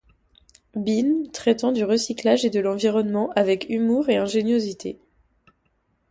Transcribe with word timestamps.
Bean 0.75 1.29
traitant 1.31 1.71
du 1.71 1.83
recyclage 1.83 2.43
et 2.43 2.49
de 2.49 2.59
l'environnement 2.59 3.29
avec 3.35 3.67
humour 3.69 4.09
et 4.09 4.17
ingéniosité. 4.17 4.97